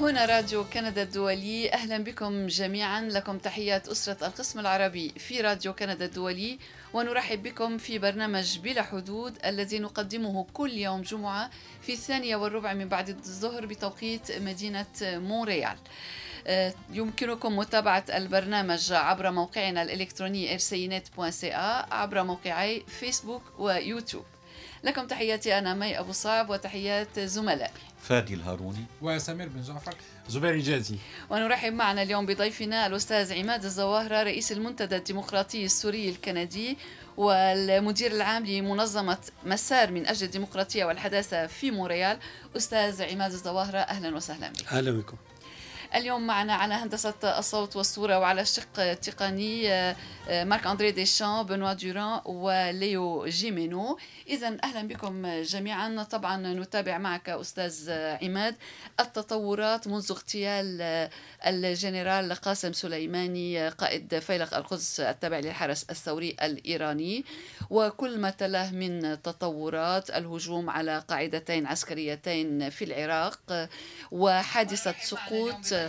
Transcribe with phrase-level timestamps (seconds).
[0.00, 1.72] هنا راديو كندا الدولي.
[1.72, 3.00] أهلا بكم جميعا.
[3.00, 6.58] لكم تحيات أسرة القسم العربي في راديو كندا الدولي.
[6.92, 11.50] ونرحب بكم في برنامج بلا حدود الذي نقدمه كل يوم جمعة
[11.82, 15.76] في الثانية والربع من بعد الظهر بتوقيت مدينة مونريال.
[16.46, 24.24] آه، يمكنكم متابعة البرنامج عبر موقعنا الإلكتروني rcinet.ca عبر موقعي فيسبوك ويوتيوب.
[24.84, 29.94] لكم تحياتي أنا مي أبو صعب وتحيات زملائي فادي الهاروني وسمير بن جعفر.
[30.28, 30.96] زبير جازي
[31.30, 36.78] ونرحب معنا اليوم بضيفنا الأستاذ عماد الزواهرة رئيس المنتدى الديمقراطي السوري الكندي
[37.16, 42.18] والمدير العام لمنظمة مسار من أجل الديمقراطية والحداثة في مونريال.
[42.56, 44.72] أستاذ عماد الزواهرة أهلا وسهلا بك.
[44.72, 45.16] أهلا بكم.
[45.94, 49.96] اليوم معنا على هندسة الصوت والصورة وعلى الشق التقني آه،
[50.28, 53.98] آه، مارك أندري ديشان بنوا دوران وليو جيمينو.
[54.28, 56.02] إذا أهلا بكم جميعا.
[56.02, 58.56] طبعا نتابع معك أستاذ عماد
[59.00, 61.10] التطورات منذ اغتيال آه،
[61.46, 67.24] الجنرال قاسم سليماني قائد فيلق القدس التابع للحرس الثوري الإيراني.
[67.70, 73.68] وكل ما تلاه من تطورات الهجوم على قاعدتين عسكريتين في العراق
[74.10, 75.79] وحادثة سقوط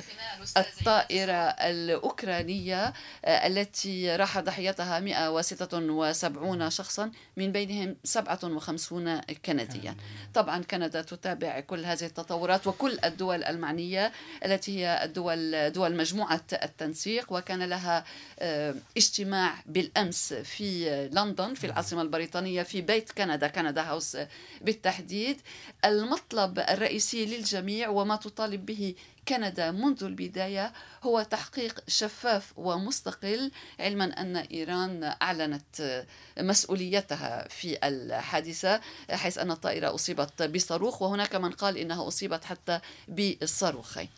[0.57, 2.93] الطائرة الأوكرانية
[3.25, 9.95] آه، التي راح ضحيتها 176 شخصا من بينهم 57 كنديا.
[10.33, 14.11] طبعا كندا تتابع كل هذه التطورات وكل الدول المعنية
[14.45, 18.03] التي هي الدول دول مجموعة التنسيق وكان لها
[18.39, 24.17] آه، اجتماع بالأمس في لندن في العاصمة البريطانية في بيت كندا كندا هاوس
[24.61, 25.41] بالتحديد.
[25.85, 28.95] المطلب الرئيسي للجميع وما تطالب به
[29.27, 36.05] كندا منذ البداية هو تحقيق شفاف ومستقل علما أن إيران أعلنت
[36.39, 44.09] مسؤوليتها في الحادثة حيث أن الطائرة أصيبت بصاروخ وهناك من قال إنها أصيبت حتى بالصاروخين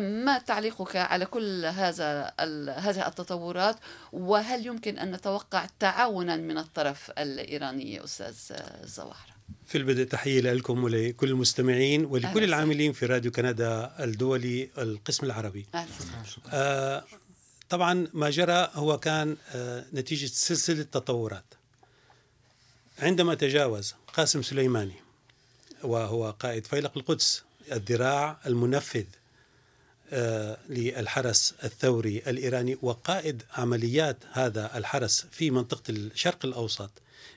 [0.00, 2.32] ما تعليقك على كل هذا
[2.76, 3.76] هذه التطورات؟
[4.12, 9.37] وهل يمكن أن نتوقع تعاونا من الطرف الإيراني أستاذ زواهر
[9.68, 15.66] في البدء تحية لكم ولكل المستمعين ولكل العاملين في راديو كندا الدولي القسم العربي.
[16.52, 17.04] آه
[17.68, 21.44] طبعا ما جرى هو كان آه نتيجة سلسلة تطورات.
[22.98, 24.94] عندما تجاوز قاسم سليماني
[25.82, 27.42] وهو قائد فيلق القدس
[27.72, 29.04] الذراع المنفذ
[30.12, 36.90] آه للحرس الثوري الإيراني وقائد عمليات هذا الحرس في منطقة الشرق الأوسط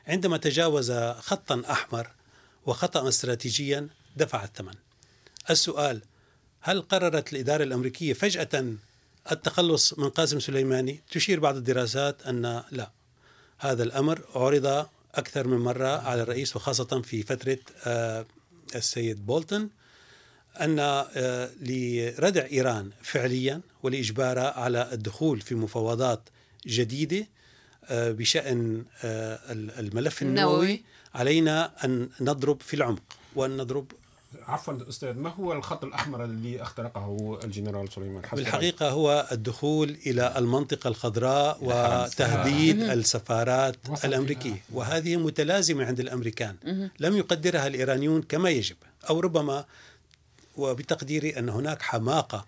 [0.08, 2.12] عندما تجاوز خطا أحمر
[2.66, 4.74] وخطأ استراتيجيا دفع الثمن.
[5.50, 6.02] السؤال
[6.62, 8.74] هل قررت الإدارة الأمريكية فجأة
[9.32, 12.92] التخلص من قاسم سليماني؟ تشير بعض الدراسات أن لا.
[13.58, 18.26] هذا الأمر عرض أكثر من مرة على الرئيس وخاصة في فترة آه،
[18.76, 19.70] السيد بولتون
[20.62, 26.22] أن آه، لردع إيران فعليا ولإجبارها على الدخول في مفاوضات
[26.68, 27.28] جديدة
[27.86, 28.86] آه، بشأن
[29.80, 30.84] الملف النووي.
[31.16, 33.04] علينا أن نضرب في العمق
[33.36, 33.92] وأن نضرب
[34.42, 40.34] عفوا أستاذ ما هو الخط الأحمر اللي اخترقه الجنرال سليمان؟ حسن بالحقيقة هو الدخول إلى
[40.38, 44.64] المنطقة الخضراء وتهديد السفارات الأمريكية.
[44.74, 46.90] وهذه متلازمة عند الأمريكان.
[47.00, 48.76] لم يقدرها الإيرانيون كما يجب
[49.10, 49.66] أو ربما
[50.58, 52.46] وبتقديري أن هناك حماقة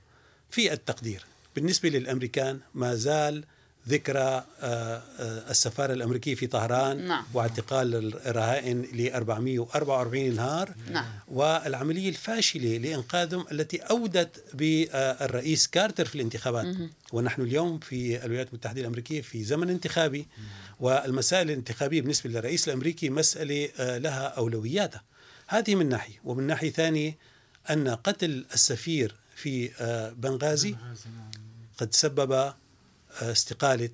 [0.50, 1.26] في التقدير.
[1.56, 3.44] بالنسبة للأمريكان ما زال
[3.90, 7.24] ذكرى آه، آه، السفارة الأمريكية في طهران نعم.
[7.34, 7.96] واعتقال
[8.28, 11.06] الرهائن ل 444 نهار نعم.
[11.28, 16.90] والعملية الفاشلة لإنقاذهم التي أودت بالرئيس كارتر في الانتخابات مه.
[17.14, 20.28] ونحن اليوم في الولايات المتحدة الأمريكية في زمن انتخابي
[20.80, 25.04] والمسائل الانتخابية بالنسبة للرئيس الأمريكي مسألة آه، لها أولوياتها
[25.48, 27.18] هذه من ناحية ومن ناحية ثانية
[27.70, 29.70] أن قتل السفير في
[30.18, 30.96] بنغازي نعم.
[31.78, 32.54] قد سبب
[33.22, 33.90] استقالة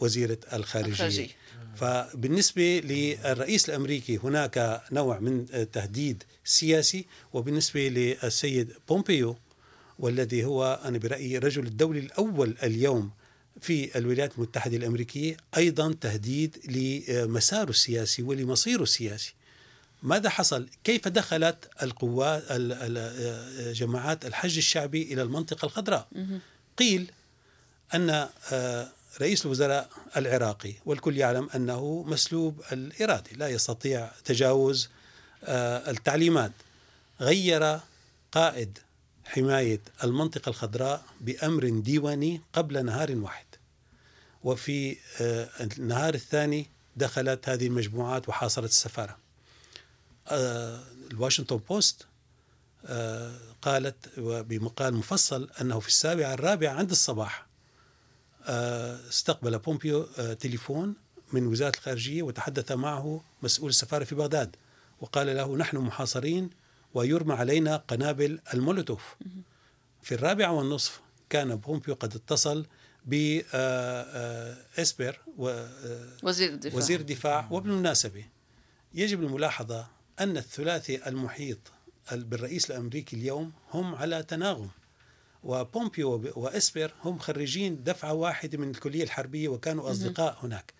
[0.00, 1.28] وزيرة الخارجية الخارجية.
[1.76, 9.36] فبالنسبة للرئيس الأمريكي هناك نوع من تهديد سياسي وبالنسبة للسيد بومبيو
[9.98, 13.10] والذي هو أنا برأيي رجل الدولة الأول اليوم
[13.60, 19.34] في الولايات المتحدة الأمريكية أيضا تهديد لمساره السياسي ولمصيره السياسي
[20.02, 22.42] ماذا حصل؟ كيف دخلت القوات
[23.74, 26.08] جماعات الحج الشعبي إلى المنطقة الخضراء؟
[26.78, 27.10] قيل
[27.94, 28.88] أن آه،
[29.20, 34.88] رئيس الوزراء العراقي والكل يعلم أنه مسلوب الإرادة لا يستطيع تجاوز
[35.44, 36.52] آه، التعليمات.
[37.20, 37.80] غير
[38.32, 38.78] قائد
[39.24, 43.46] حماية المنطقة الخضراء بأمر ديواني قبل نهار واحد.
[44.44, 46.66] وفي آه، النهار الثاني
[46.96, 49.18] دخلت هذه المجموعات وحاصرت السفارة.
[51.12, 52.06] الواشنطن بوست
[53.62, 57.49] قالت بمقال مفصل أنه في السابعة الرابعة عند الصباح
[58.46, 60.94] استقبل بومبيو آه، تليفون
[61.32, 64.56] من وزارة الخارجية وتحدث معه مسؤول السفارة في بغداد
[65.00, 66.50] وقال له نحن محاصرين
[66.94, 69.16] ويرمى علينا قنابل المولوتوف.
[70.02, 71.00] في الرابعة والنصف
[71.30, 72.66] كان بومبيو قد اتصل
[73.06, 73.50] بإسبر
[76.22, 76.78] وزير الدفاع.
[76.78, 78.24] وزير الدفاع وبالمناسبة
[78.94, 79.86] يجب الملاحظة
[80.20, 81.58] أن الثلاثي المحيط
[82.12, 84.70] بالرئيس الأمريكي اليوم هم على تناغم.
[85.42, 90.74] وبومبيو وإسبر هم خريجين دفعة واحدة من الكلية الحربية وكانوا أصدقاء هناك.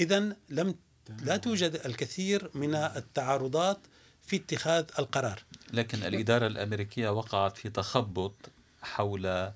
[0.00, 0.74] إذا لم
[1.22, 3.78] لا توجد الكثير من التعارضات
[4.26, 5.42] في اتخاذ القرار.
[5.72, 8.34] لكن الإدارة الأمريكية وقعت في تخبط
[8.82, 9.52] حول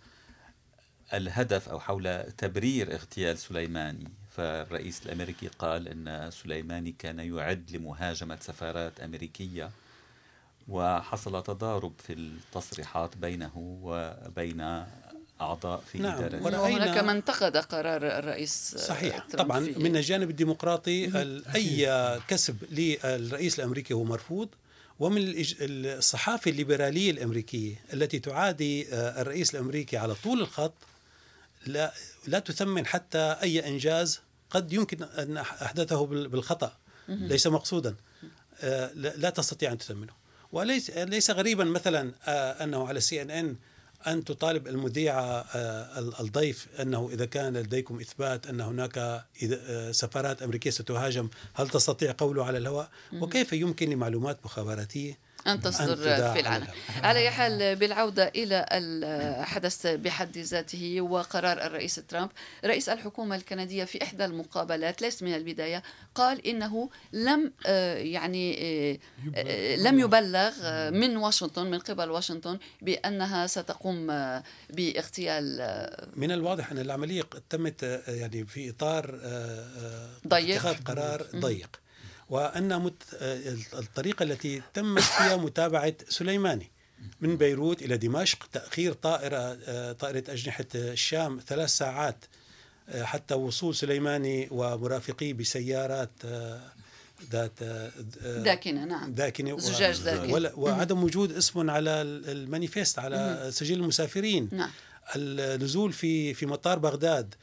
[1.13, 4.09] الهدف أو حول تبرير اغتيال سليماني.
[4.31, 9.71] فالرئيس الأمريكي قال أن سليماني كان يعد لمهاجمة سفارات أمريكية.
[10.69, 14.85] وحصل تضارب في التصريحات بينه وبين
[15.41, 16.61] أعضاء في نعم إدارة.
[16.61, 21.11] وهناك من انتقد قرار الرئيس صحيح طبعا من الجانب الديمقراطي
[21.55, 24.49] أي كسب للرئيس الأمريكي هو مرفوض
[24.99, 25.23] ومن
[25.61, 30.75] الصحافة الليبرالية الأمريكية التي تعادي الرئيس الأمريكي على طول الخط
[31.67, 31.93] لا,
[32.27, 34.21] لا تثمن حتى أي إنجاز
[34.51, 36.77] قد يمكن أن أحدثه بالخطأ
[37.09, 37.95] ليس مقصودا
[38.95, 40.24] لا تستطيع أن تثمنه.
[40.55, 42.13] وليس ليس غريبا مثلا
[42.65, 43.57] أنه على سي أن أن
[44.07, 45.45] أن تطالب المذيعة
[46.21, 49.25] الضيف أنه إذا كان لديكم إثبات أن هناك
[49.91, 55.97] سفارات أمريكية ستهاجم هل تستطيع قوله على الهواء؟ وكيف يمكن لمعلومات مخابراتية؟ أن تصدر
[56.33, 56.67] في العالم.
[57.03, 62.31] على أي حال بالعودة إلى الحدث بحد ذاته وقرار الرئيس ترامب
[62.65, 65.83] رئيس الحكومة الكندية في إحدى المقابلات ليس من البداية
[66.15, 68.99] قال إنه لم آه، يعني آه،
[69.35, 70.55] آه، لم يبلغ.
[70.91, 74.07] من واشنطن من قبل واشنطن بأنها ستقوم
[74.71, 75.45] باغتيال
[76.17, 79.21] من الواضح أن العملية تمت يعني في إطار
[80.29, 80.55] ضيق.
[80.55, 81.84] اتخاذ قرار ضيق.
[82.35, 82.91] وأن
[83.75, 86.71] الطريقة التي تمت فيها متابعة سليماني.
[87.21, 89.53] من بيروت إلى دمشق تأخير طائرة
[89.93, 92.25] طائرة أجنحة الشام ثلاث ساعات
[93.03, 96.11] حتى وصول سليماني ومرافقيه بسيارات
[97.31, 97.63] ذات
[98.23, 99.15] داكنة نعم.
[99.15, 104.49] داكنة زجاج داكن وعدم وجود اسم على المانيفيست على سجل المسافرين.
[104.53, 104.71] نعم.
[105.17, 107.35] النزول في في مطار بغداد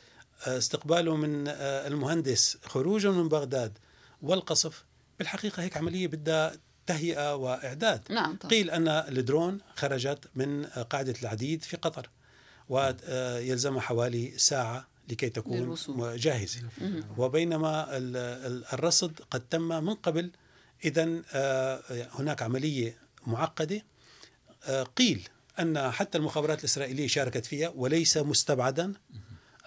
[0.47, 1.47] استقباله من
[1.87, 3.77] المهندس خروجه من بغداد
[4.21, 4.85] والقصف
[5.19, 6.53] بالحقيقة هيك عملية بدها
[6.85, 8.01] تهيئة وإعداد.
[8.09, 8.51] نعم طبعا.
[8.51, 12.09] قيل أن الدرون خرجت من قاعدة العديد في قطر
[12.69, 16.17] ويلزمها حوالي ساعة لكي تكون للوصول.
[16.17, 16.61] جاهزة.
[17.17, 17.87] وبينما
[18.73, 20.31] الرصد قد تم من قبل.
[20.85, 21.81] إذا آه،
[22.11, 22.97] هناك عملية
[23.27, 23.81] معقدة.
[24.65, 25.29] آه، قيل
[25.59, 28.93] أن حتى المخابرات الإسرائيلية شاركت فيها وليس مستبعدا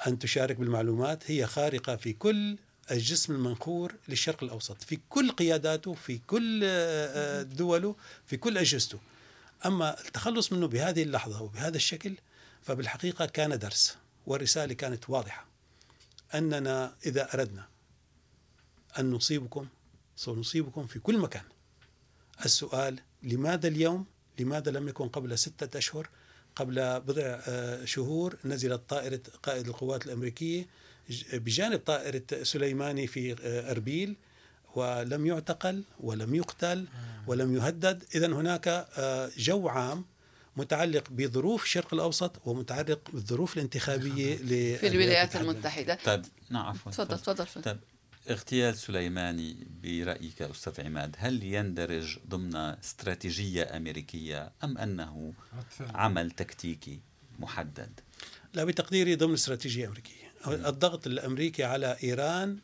[0.07, 1.31] أن تشارك بالمعلومات.
[1.31, 2.59] هي خارقة في كل
[2.91, 7.97] الجسم المنخور للشرق الأوسط في كل قياداته في كل آه، دوله
[8.27, 8.99] في كل أجهزته.
[9.67, 12.15] أما التخلص منه بهذه اللحظة وبهذا الشكل
[12.63, 13.97] فبالحقيقة كان درس
[14.27, 15.47] والرسالة كانت واضحة.
[16.35, 17.69] أننا إذا أردنا
[18.99, 19.67] أن نصيبكم
[20.17, 21.45] سنصيبكم في كل مكان.
[22.45, 24.07] السؤال لماذا اليوم؟
[24.39, 26.09] لماذا لم يكن قبل ستة أشهر؟
[26.57, 30.67] قبل بضع آه، شهور نزلت طائرة قائد القوات الأمريكية
[31.33, 34.17] بجانب طائرة سليماني في آه، أربيل
[34.75, 36.87] ولم يعتقل ولم يقتل
[37.27, 38.05] ولم يهدد.
[38.15, 40.05] إذا هناك آه، جو عام
[40.57, 44.37] متعلق بظروف الشرق الأوسط ومتعلق بالظروف الانتخابية
[44.77, 45.99] في الولايات المتحدة.
[46.05, 46.93] طيب نعم عفوا.
[46.93, 47.79] تفضل تفضل طيب
[48.31, 55.33] اغتيال سليماني برأيك أستاذ عماد هل يندرج ضمن استراتيجية أمريكية أم أنه
[55.81, 57.01] عمل تكتيكي
[57.39, 58.01] محدد؟
[58.55, 60.24] لا بتقديري ضمن استراتيجية أمريكية.
[60.47, 62.59] الضغط الأمريكي على إيران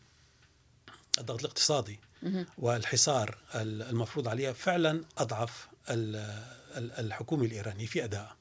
[1.18, 2.00] الضغط الاقتصادي
[2.58, 5.68] والحصار المفروض عليها فعلا أضعف
[6.98, 8.36] الحكومة الإيرانية في ادائها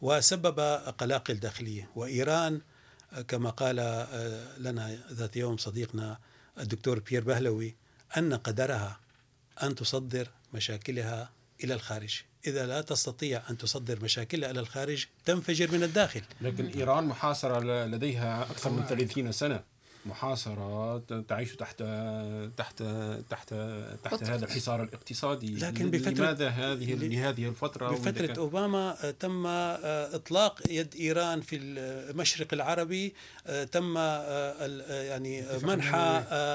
[0.00, 0.60] وسبب
[0.98, 1.90] قلاقل داخلية.
[1.94, 2.60] وإيران
[3.28, 3.76] كما قال
[4.58, 6.18] لنا ذات يوم صديقنا
[6.58, 7.76] الدكتور بيير بهلوي
[8.16, 9.00] أن قدرها
[9.62, 11.30] أن تصدر مشاكلها
[11.64, 12.22] إلى الخارج.
[12.46, 16.22] إذا لا تستطيع أن تصدر مشاكلها إلى الخارج تنفجر من الداخل.
[16.40, 19.62] لكن إيران محاصرة لديها أكثر من 30 سنة.
[20.06, 21.82] محاصرة تعيش تحت
[22.56, 22.82] تحت
[23.30, 23.54] تحت
[24.04, 25.54] تحت هذا الحصار الاقتصادي.
[25.54, 33.14] لكن بفترة لماذا هذه لهذه الفترة بفترة أوباما تم إطلاق يد إيران في المشرق العربي
[33.72, 33.96] تم
[34.88, 35.94] يعني منح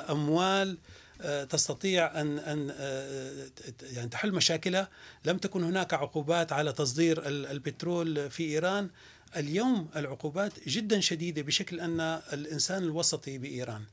[0.10, 1.03] أموال آه،
[1.50, 3.50] تستطيع ان أن آه،
[3.82, 4.90] يعني تحل مشاكلها
[5.26, 8.90] لم تكن هناك عقوبات على تصدير البترول في إيران.
[9.38, 12.00] اليوم العقوبات جدا شديدة بشكل أن
[12.34, 13.84] الإنسان الوسطي بإيران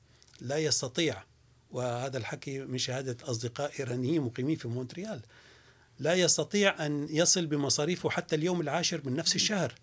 [0.40, 1.22] لا يستطيع
[1.70, 5.20] وهذا الحكي من شهادة أصدقاء إيرانيين مقيمين في مونتريال
[5.98, 9.74] لا يستطيع أن يصل بمصاريفه حتى اليوم العاشر من نفس الشهر.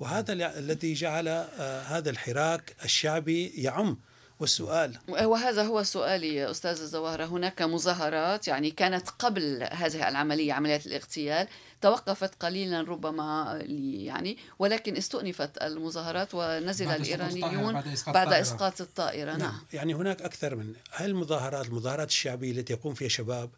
[0.00, 3.98] وهذا الذي جعل آه، هذا الحراك الشعبي يعم.
[4.40, 4.98] والسؤال.
[5.08, 11.48] وهذا هو سؤالي أستاذ الزواهرة هناك مظاهرات يعني كانت قبل هذه العملية عملية الاغتيال
[11.80, 19.30] توقفت قليلا ربما يعني ولكن استؤنفت المظاهرات ونزل بعد الإيرانيون بعد إسقاط, بعد إسقاط الطائرة.
[19.30, 19.40] نعم.
[19.40, 19.60] نعم.
[19.72, 23.50] يعني هناك أكثر من هل المظاهرات المظاهرات الشعبية التي يقوم فيها شباب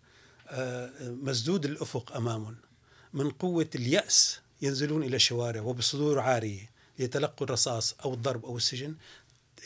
[0.48, 2.56] آه، مسدود الأفق أمامهم؟
[3.12, 8.94] من قوة اليأس ينزلون إلى الشوارع وبصدور عارية ليتلقوا الرصاص أو الضرب أو السجن؟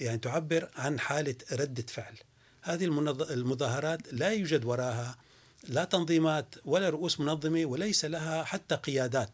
[0.00, 2.14] يعني تعبر عن حالة ردة فعل.
[2.62, 2.84] هذه
[3.30, 5.16] المظاهرات لا يوجد وراها
[5.68, 9.30] لا تنظيمات ولا رؤوس منظمة وليس لها حتى قيادات.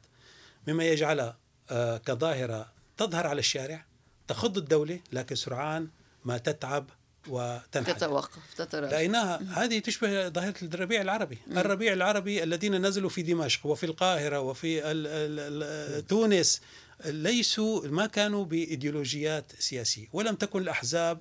[0.67, 1.37] مما يجعلها
[1.71, 3.85] آه، كظاهرة تظهر على الشارع
[4.29, 5.89] تخض الدولة لكن سرعان
[6.25, 6.91] ما تتعب
[7.29, 11.39] وتنحدر تتوقف تتراجع رأيناها هذه تشبه ظاهرة الربيع العربي.
[11.47, 11.59] مم.
[11.59, 16.61] الربيع العربي الذين نزلوا في دمشق وفي القاهرة وفي ال ال تونس
[17.05, 21.21] ليسوا ما كانوا بإيديولوجيات سياسية ولم تكن الأحزاب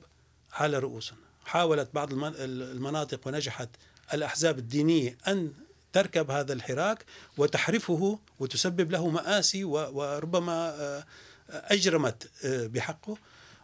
[0.54, 1.18] على رؤوسهم.
[1.46, 3.70] حاولت بعض المناطق ونجحت
[4.14, 5.52] الأحزاب الدينية أن
[5.94, 7.06] تركب هذا الحراك
[7.38, 11.06] وتحرفه وتسبب له مآسي وربما آه،
[11.50, 13.18] أجرمت آه، بحقه.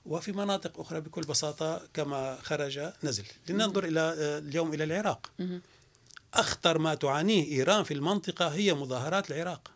[0.06, 3.24] وفي مناطق أخرى بكل بساطة كما خرج نزل.
[3.50, 5.32] لننظر إلى آه، اليوم إلى العراق.
[6.34, 9.72] أخطر ما تعانيه إيران في المنطقة هي مظاهرات العراق.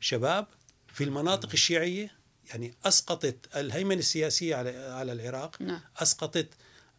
[0.00, 0.46] شباب
[0.94, 2.10] في المناطق الشيعية
[2.50, 5.80] يعني أسقطت الهيمنة السياسية على على العراق نعم.
[5.96, 6.48] أسقطت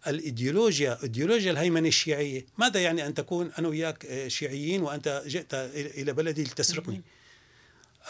[0.08, 2.46] الإيديولوجيا إيديولوجيا الهيمنة الشيعية.
[2.58, 7.02] ماذا يعني أن تكون أنا وياك آه، شيعيين وأنت جئت إلى بلدي لتسرقني؟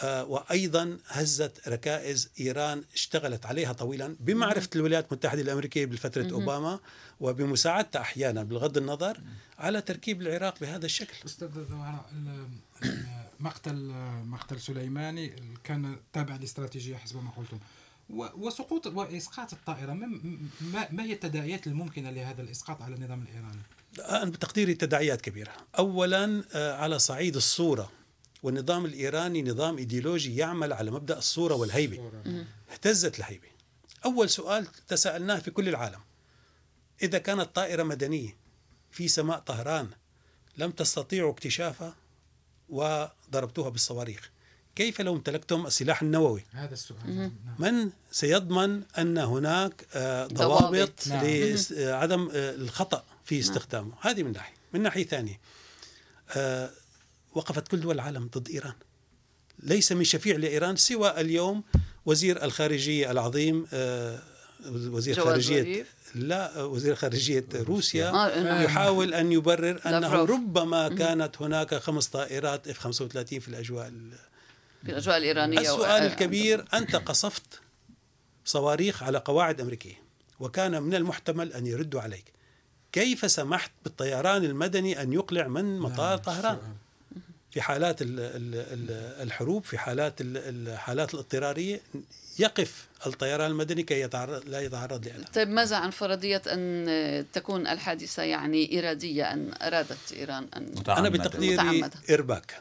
[0.02, 6.80] وأيضا هزت ركائز إيران اشتغلت عليها طويلا بمعرفة الولايات المتحدة الأمريكية بفترة أوباما
[7.20, 9.20] وبمساعدتها أحيانا بغض النظر
[9.58, 11.14] على تركيب العراق بهذا الشكل.
[11.24, 11.48] أستاذ
[13.40, 13.92] مقتل
[14.24, 15.32] مقتل سليماني
[15.64, 17.58] كان تابع لاستراتيجيه حسب ما قلتم.
[18.10, 20.20] وسقوط وإسقاط الطائرة ما
[20.90, 25.52] ما هي التداعيات الممكنة لهذا الإسقاط على النظام الإيراني؟ أنا بتقديري تداعيات كبيرة.
[25.78, 27.90] أولا آه، على صعيد الصورة.
[28.44, 32.10] والنظام الإيراني نظام إيديولوجي يعمل على مبدأ الصورة والهيبة.
[32.72, 33.48] اهتزت الهيبة.
[34.04, 36.00] أول سؤال تساءلناه في كل العالم.
[37.02, 38.36] إذا كانت طائرة مدنية
[38.90, 39.88] في سماء طهران
[40.58, 41.94] لم تستطيعوا اكتشافها
[42.68, 44.30] وضربتوها بالصواريخ
[44.76, 47.16] كيف لو امتلكتم السلاح النووي؟ هذا السؤال.
[47.16, 47.32] نعم.
[47.58, 51.08] من سيضمن أن هناك آه، ضوابط.
[51.08, 51.26] نعم.
[51.70, 53.44] لعدم آه، الخطأ في نعم.
[53.44, 53.88] استخدامه.
[53.88, 53.98] نعم.
[54.00, 54.54] هذه من ناحية.
[54.72, 55.40] من ناحية ثانية
[56.30, 56.70] آه،
[57.34, 58.74] وقفت كل دول العالم ضد إيران.
[59.58, 61.64] ليس من شفيع لإيران سوى اليوم
[62.06, 63.66] وزير الخارجية العظيم
[64.70, 72.06] وزير خارجية لا وزير خارجية روسيا آه يحاول أن يبرر أنه ربما كانت هناك خمس
[72.06, 73.92] طائرات اف 35 في الأجواء
[74.84, 76.06] في الأجواء الإيرانية السؤال و...
[76.06, 77.60] الكبير أنت قصفت
[78.44, 80.02] صواريخ على قواعد أمريكية
[80.40, 82.24] وكان من المحتمل أن يردوا عليك.
[82.92, 86.58] كيف سمحت بالطيران المدني أن يقلع من مطار طهران؟
[87.54, 87.98] في حالات
[89.22, 91.80] الحروب في حالات الحالات الاضطرارية
[92.38, 98.22] يقف الطيران المدني كي يتعرض لا يتعرض لألم طيب ماذا عن فرضية أن تكون الحادثة
[98.22, 100.98] يعني إرادية أن أرادت إيران أن متعمدة.
[100.98, 102.60] أنا بتقديري إرباك.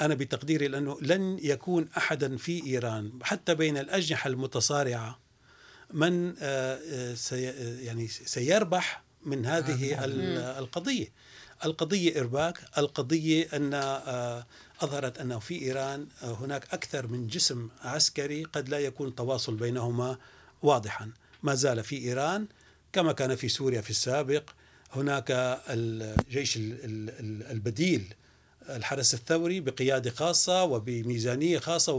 [0.00, 5.18] أنا بتقديري لأنه لن يكون أحدا في إيران حتى بين الأجنحة المتصارعة
[5.92, 10.04] من آه، آه، يعني سيربح من هذه
[10.58, 11.08] القضية.
[11.64, 14.46] القضية إرباك القضية أن آه،
[14.80, 20.18] أظهرت أنه في إيران هناك أكثر من جسم عسكري قد لا يكون التواصل بينهما
[20.62, 21.10] واضحا
[21.42, 22.46] ما زال في إيران
[22.92, 24.50] كما كان في سوريا في السابق
[24.92, 26.58] هناك الجيش
[27.50, 28.14] البديل
[28.68, 31.92] الحرس الثوري بقيادة خاصة وبميزانية خاصة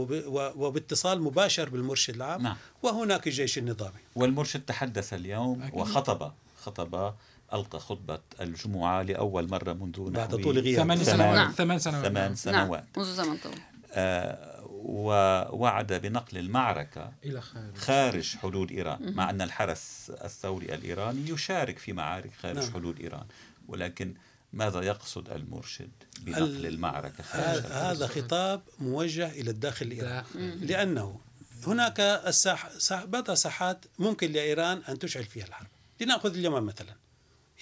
[0.56, 2.56] وباتصال مباشر بالمرشد العام نعم.
[2.82, 5.80] وهناك الجيش النظامي والمرشد تحدث اليوم أكيد.
[5.80, 7.14] وخطب خطب
[7.52, 10.82] ألقى خطبة الجمعة لأول مرة منذ بعد طول غياب.
[10.82, 11.34] ثمان سنوات.
[11.36, 11.52] نعم.
[11.52, 12.06] ثمان سنوات.
[12.06, 12.84] ثمان سنوات.
[12.96, 13.06] نعم.
[13.06, 13.58] منذ زمن طويل.
[13.92, 21.78] آه ووعد بنقل المعركة إلى خارج, خارج حدود إيران مع أن الحرس الثوري الإيراني يشارك
[21.78, 22.72] في معارك خارج نعم.
[22.72, 23.26] حدود إيران.
[23.68, 24.14] ولكن
[24.52, 25.90] ماذا يقصد المرشد
[26.20, 30.24] بنقل المعركة خارج هذا خطاب موجه إلى الداخل الإيراني
[30.60, 31.20] لأنه
[31.66, 35.66] هناك الساح بعض الساحات ممكن لإيران أن تشعل فيها الحرب.
[36.00, 36.94] لنأخذ اليمن مثلا.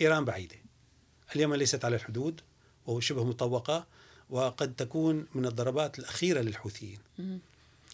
[0.00, 0.56] إيران بعيدة.
[1.36, 2.40] اليمن ليست على الحدود
[2.86, 3.86] وهو شبه مطوقة
[4.30, 6.98] وقد تكون من الضربات الأخيرة للحوثيين.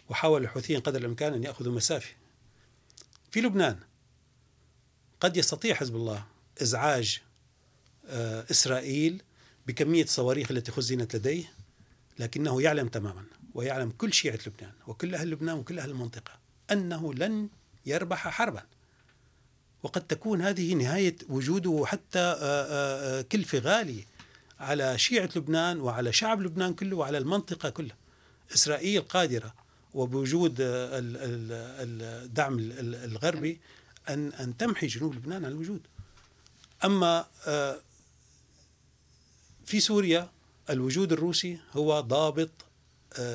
[0.09, 2.15] وحاول الحوثيين قدر الإمكان أن يأخذوا مسافة.
[3.31, 3.79] في لبنان
[5.21, 6.25] قد يستطيع حزب الله
[6.63, 7.21] إزعاج
[8.07, 9.23] آه، إسرائيل
[9.67, 11.53] بكمية الصواريخ التي خزنت لديه
[12.19, 16.33] لكنه يعلم تماما ويعلم كل شيعة لبنان وكل أهل لبنان وكل أهل المنطقة
[16.71, 17.49] أنه لن
[17.87, 18.63] يربح حربا.
[19.83, 24.05] وقد تكون هذه نهاية وجوده حتى آه، آه، آه، كلفة غالية
[24.61, 27.97] على شيعة لبنان وعلى شعب لبنان كله وعلى المنطقة كلها.
[28.55, 29.55] إسرائيل قادرة
[29.95, 30.57] وبوجود
[31.81, 33.61] الدعم الغربي
[34.09, 35.81] أن أن تمحي جنوب لبنان عن الوجود.
[36.85, 37.27] أما
[39.67, 40.31] في سوريا
[40.71, 42.51] الوجود الروسي هو ضابط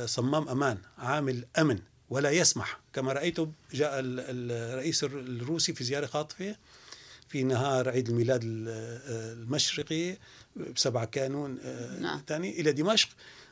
[0.05, 1.79] صمام أمان عامل أمن.
[2.09, 2.79] ولا يسمح.
[2.93, 3.37] كما رأيت
[3.73, 6.55] جاء الرئيس الروسي في زيارة خاطفة
[7.29, 10.17] في نهار عيد الميلاد المشرقي
[10.75, 12.21] بسبعة كانون آه، نعم.
[12.27, 13.09] ثاني إلى دمشق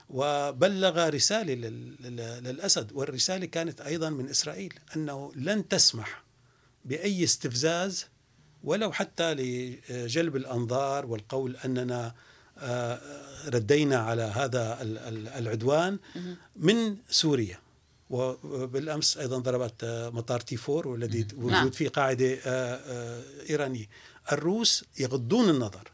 [0.09, 6.23] وبلغ رسالة للأسد والرسالة كانت أيضا من إسرائيل أنه لن تسمح
[6.85, 8.05] بأي استفزاز
[8.63, 12.15] ولو حتى لجلب الأنظار والقول أننا
[12.57, 13.01] آه،
[13.49, 14.77] ردينا على هذا
[15.37, 15.99] العدوان
[16.55, 17.64] من سوريا.
[18.09, 21.27] وبالأمس أيضا ضربت آه، مطار تي 4 والذي.
[21.37, 21.71] وجود نعم.
[21.71, 23.85] فيه قاعدة آه، آه، إيرانية.
[24.31, 25.91] الروس يغضون النظر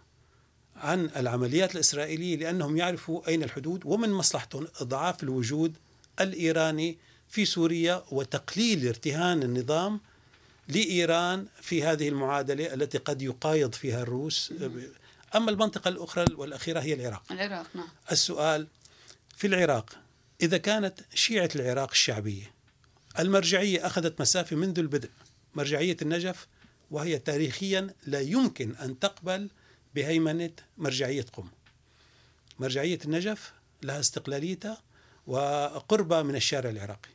[0.75, 5.73] عن العمليات الإسرائيلية لأنهم يعرفوا أين الحدود ومن مصلحتهم إضعاف الوجود
[6.19, 6.97] الإيراني
[7.29, 9.99] في سوريا وتقليل ارتهان النظام
[10.67, 14.53] لإيران في هذه المعادلة التي قد يقايض فيها الروس.
[15.35, 17.23] أما المنطقة الأخرى والأخيرة هي العراق.
[17.31, 17.87] العراق نعم.
[18.11, 18.67] السؤال
[19.37, 20.01] في العراق
[20.41, 22.53] إذا كانت شيعة العراق الشعبية
[23.19, 25.09] المرجعية أخذت مسافة منذ البدء
[25.55, 26.47] مرجعية النجف
[26.91, 29.49] وهي تاريخيا لا يمكن أن تقبل
[29.95, 31.47] بهيمنة مرجعية قم.
[32.59, 34.81] مرجعية النجف لها استقلاليتها
[35.27, 37.09] وقربها من الشارع العراقي.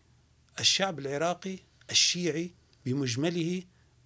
[0.60, 1.58] الشعب العراقي
[1.90, 2.50] الشيعي
[2.86, 3.62] بمجمله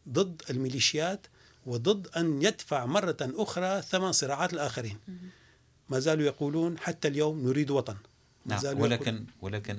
[0.09, 1.27] ضد الميليشيات
[1.66, 4.99] وضد أن يدفع مرة أخرى ثمن صراعات الآخرين.
[5.88, 7.97] ما زالوا يقولون حتى اليوم نريد وطن.
[8.46, 9.79] نعم ولكن ولكن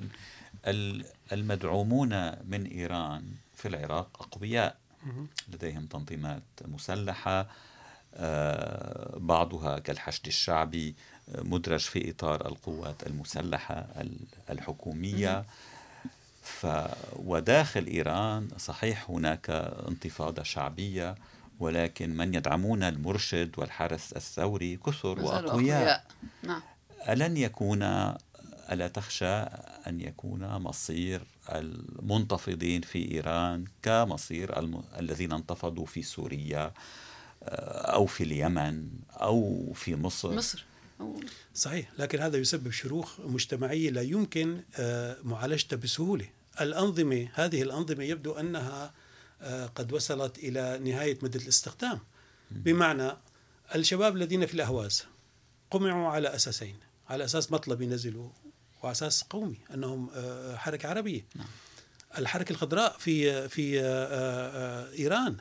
[1.32, 2.08] المدعومون
[2.48, 4.76] من إيران في العراق أقوياء.
[5.48, 7.48] لديهم تنظيمات مسلحة
[8.14, 10.94] آه، بعضها كالحشد الشعبي
[11.28, 13.86] آه، مدرج في إطار القوات المسلحة
[14.50, 15.44] الحكومية.
[16.42, 16.66] ف
[17.16, 19.50] وداخل إيران صحيح هناك
[19.88, 21.14] انتفاضة شعبية
[21.60, 26.04] ولكن من يدعمون المرشد والحرس الثوري كثر وأقوياء.
[26.42, 26.62] نعم.
[27.08, 27.82] ألن يكون
[28.70, 29.34] ألا تخشى
[29.86, 34.84] أن يكون مصير المنتفضين في إيران كمصير الم...
[34.98, 36.72] الذين انتفضوا في سوريا
[37.42, 40.34] آه، أو في اليمن أو في مصر.
[40.34, 40.64] مصر.
[41.54, 46.28] صحيح لكن هذا يسبب شروخ مجتمعية لا يمكن آه، معالجتها بسهولة.
[46.60, 48.92] الأنظمة هذه الأنظمة يبدو أنها
[49.40, 51.98] آه، قد وصلت إلى نهاية مدة الاستخدام.
[52.50, 53.12] بمعنى
[53.74, 55.04] الشباب الذين في الأهواز
[55.70, 56.76] قمعوا على أساسين.
[57.08, 58.28] على أساس مطلب ينزلوا
[58.82, 61.46] وأساس قومي أنهم آه، حركة عربية نعم.
[62.18, 65.36] الحركة الخضراء في في آه، آه، إيران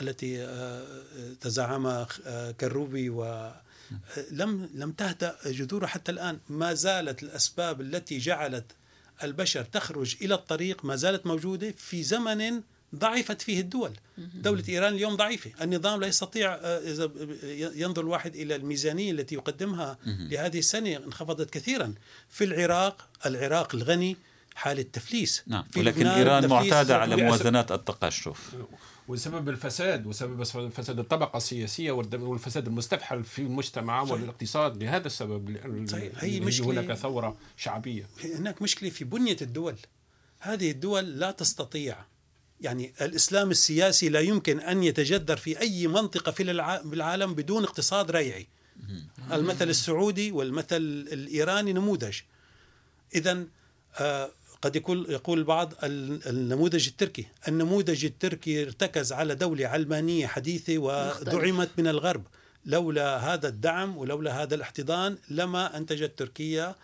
[0.00, 0.46] التي
[1.40, 2.06] تزعمها
[2.60, 3.52] كروبي و
[4.30, 8.72] لم لم تهدأ جذورها حتى الآن ما زالت الأسباب التي جعلت
[9.22, 12.62] البشر تخرج إلى الطريق ما زالت موجودة في زمن
[12.94, 13.92] ضعفت فيه الدول.
[14.34, 15.50] دولة إيران اليوم ضعيفة.
[15.62, 17.10] النظام لا يستطيع آه، إذا
[17.74, 21.94] ينظر الواحد إلى الميزانية التي يقدمها لهذه السنة انخفضت كثيرا.
[22.28, 24.16] في العراق العراق الغني
[24.54, 25.42] حالة تفليس.
[25.46, 25.64] نعم.
[25.76, 28.54] ولكن إيران معتادة على موازنات التقشف
[29.08, 35.56] وسبب الفساد وسبب فساد الطبقة السياسية والفساد المستفحل في المجتمع والاقتصاد لهذا السبب
[35.88, 36.12] صحيح.
[36.16, 36.80] هي مشكلة.
[36.80, 38.06] هناك ثورة شعبية.
[38.24, 39.76] هناك مشكلة في بنية الدول.
[40.38, 41.96] هذه الدول لا تستطيع
[42.64, 46.42] يعني الإسلام السياسي لا يمكن أن يتجذر في أي منطقة في
[46.92, 48.46] العالم بدون اقتصاد ريعي.
[49.32, 50.76] المثل السعودي والمثل
[51.12, 52.18] الإيراني نموذج.
[53.14, 53.44] اذا
[54.00, 54.30] آه،
[54.62, 61.86] قد يقول يقول البعض النموذج التركي، النموذج التركي ارتكز على دولة علمانية حديثة ودعمت من
[61.86, 62.26] الغرب.
[62.66, 66.74] لولا هذا الدعم ولولا هذا الاحتضان لما أنتجت تركيا آه،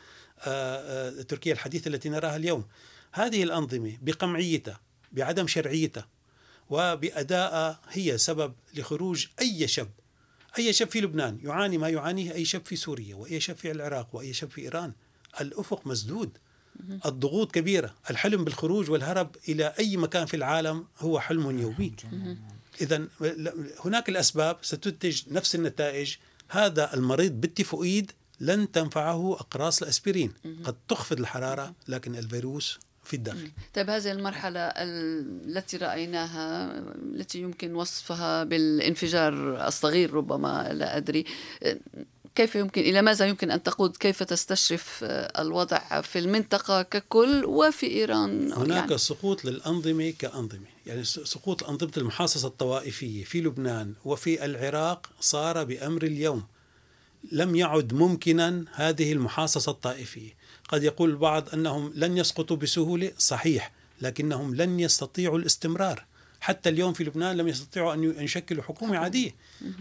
[0.47, 2.65] آه، تركيا الحديثة التي نراها اليوم.
[3.13, 4.81] هذه الأنظمة بقمعيتها
[5.13, 6.09] بعدم شرعيتها
[6.71, 9.91] وبأدائها هي سبب لخروج أي شاب
[10.59, 14.09] أي شاب في لبنان يعاني ما يعانيه أي شاب في سوريا وأي شاب في العراق
[14.13, 14.93] وأي شاب في إيران.
[15.41, 16.39] الأفق مسدود.
[17.07, 17.95] الضغوط كبيرة.
[18.11, 21.93] الحلم بالخروج والهرب إلى أي مكان في العالم هو حلم يومي.
[22.81, 23.09] إذا
[23.85, 26.17] هناك الأسباب ستنتج نفس النتائج.
[26.49, 30.33] هذا المريض بالتيفوئيد لن تنفعه أقراص الأسبرين.
[30.65, 32.79] قد تخفض الحرارة لكن الفيروس
[33.11, 33.51] في الداخل.
[33.75, 36.79] طيب هذه المرحلة التي رأيناها
[37.15, 41.25] التي يمكن وصفها بالانفجار الصغير ربما لا أدري.
[42.35, 45.01] كيف يمكن إلى ماذا يمكن أن تقود؟ كيف تستشرف
[45.39, 48.99] الوضع في المنطقة ككل وفي إيران هناك يعني.
[48.99, 50.67] سقوط للأنظمة كأنظمة.
[50.87, 56.45] يعني سقوط الأنظمة المحاصصة الطوائفية في لبنان وفي العراق صار بأمر اليوم.
[57.33, 60.40] لم يعد ممكنا هذه المحاصصة الطائفية.
[60.71, 66.05] قد يقول البعض أنهم لن يسقطوا بسهولة صحيح لكنهم لن يستطيعوا الاستمرار.
[66.41, 69.35] حتى اليوم في لبنان لم يستطيعوا أن يشكلوا حكومة عادية.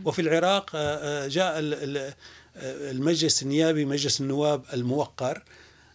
[0.05, 1.53] وفي العراق آه، آه، جاء
[2.91, 5.43] المجلس النيابي مجلس النواب الموقر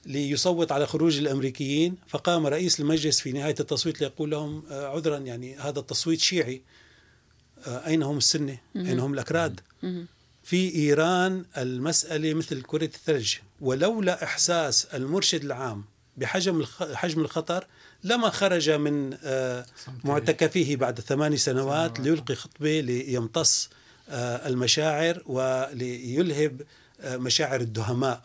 [0.06, 5.56] ليصوت على خروج الأمريكيين فقام رئيس المجلس في نهاية التصويت ليقول لهم آه، عذرا يعني
[5.56, 6.62] هذا التصويت شيعي.
[7.66, 9.60] أين هم السنة؟ أين هم الأكراد؟
[10.44, 13.34] في إيران المسألة مثل كرة الثلج.
[13.60, 15.84] ولولا إحساس المرشد العام
[16.16, 16.64] بحجم
[16.94, 17.66] حجم الخطر
[18.04, 19.66] لما خرج من آه،
[20.04, 23.70] معتكفه بعد ثماني سنوات ليلقي خطبه ليمتص
[24.08, 26.62] آه، المشاعر وليلهب
[27.00, 28.22] آه، مشاعر الدهماء.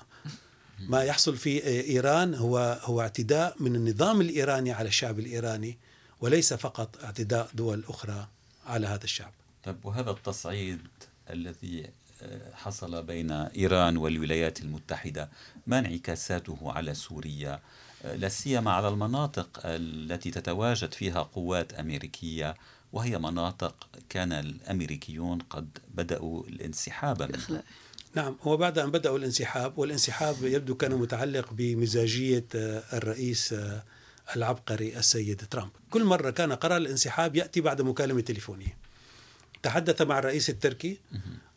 [0.80, 5.78] ما يحصل في إيران هو هو اعتداء من النظام الإيراني على الشعب الإيراني
[6.22, 8.28] وليس فقط اعتداء دول أخرى
[8.66, 9.32] على هذا الشعب.
[9.64, 10.88] طيب وهذا التصعيد
[11.30, 11.90] الذي
[12.54, 15.30] حصل بين إيران والولايات المتحدة
[15.68, 17.60] ما انعكاساته على سوريا.
[18.16, 22.56] لا سيما على المناطق التي تتواجد فيها قوات أمريكية
[22.94, 27.64] وهي مناطق كان الأمريكيون قد بدأوا الانسحاب منها.
[28.16, 32.46] نعم هو بعد أن بدأوا الانسحاب والانسحاب يبدو كان متعلق بمزاجية
[32.94, 33.56] الرئيس
[34.36, 35.72] العبقري السيد ترامب.
[35.90, 38.79] كل مرة كان قرار الانسحاب يأتي بعد مكالمة تليفونية.
[39.64, 40.98] تحدث مع الرئيس التركي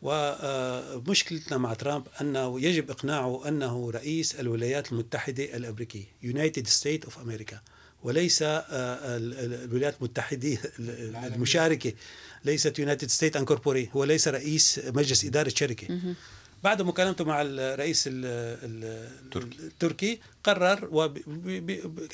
[0.01, 7.55] ومشكلتنا مع ترامب أنه يجب إقناعه أنه رئيس الولايات المتحدة الأمريكية United States of America
[8.03, 11.93] وليس الولايات المتحدة المشاركة
[12.45, 16.15] ليست United States Incorporated هو ليس رئيس مجلس إدارة شركة.
[16.63, 18.09] بعد مكالمته مع الرئيس
[19.63, 21.09] التركي قرر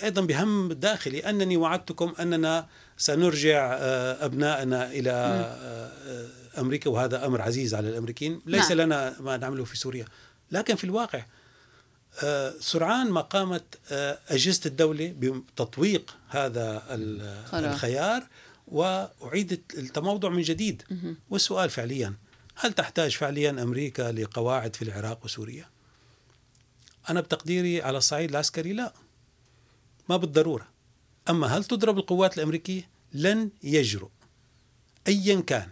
[0.04, 7.42] أيضا بهم داخلي أنني وعدتكم أننا سنرجع آه، ابنائنا إلى آه، آه، أمريكا وهذا أمر
[7.42, 8.42] عزيز على الأمريكيين.
[8.46, 8.82] ليس نعم.
[8.82, 10.06] لنا ما نعمله في سوريا.
[10.52, 11.26] لكن في الواقع
[12.60, 13.64] سرعان ما قامت
[14.30, 16.84] أجهزة الدولة بتطويق هذا
[17.54, 18.28] الخيار
[18.68, 20.84] واعيد التموضع من جديد.
[21.30, 22.14] والسؤال فعليا
[22.62, 25.70] هل تحتاج فعليا أمريكا لقواعد في العراق وسوريا؟
[27.10, 28.94] أنا بتقديري على الصعيد العسكري لا
[30.10, 30.68] ما بالضرورة
[31.30, 34.10] أما هل تضرب القوات الأمريكية؟ لن يجرؤ
[35.08, 35.70] ايا كان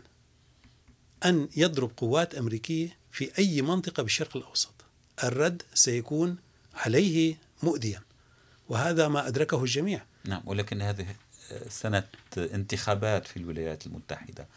[1.26, 4.74] أن يضرب قوات أمريكية في أي منطقة بالشرق الأوسط
[5.24, 6.38] الرد سيكون
[6.74, 8.02] عليه مؤذيا
[8.70, 11.16] وهذا ما أدركه الجميع نعم ولكن هذه
[11.70, 12.04] سنة
[12.38, 14.48] انتخابات في الولايات المتحدة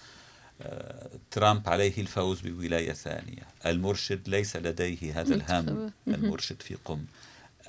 [1.30, 3.42] ترامب عليه الفوز بولاية ثانية.
[3.66, 5.92] المرشد ليس لديه هذا الهم.
[6.08, 7.04] المرشد في قم.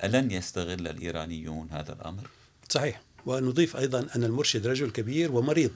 [0.04, 2.28] ألن يستغل الإيرانيون هذا الأمر؟
[2.68, 3.02] صحيح.
[3.26, 5.70] ونضيف أيضا أن المرشد رجل كبير ومريض.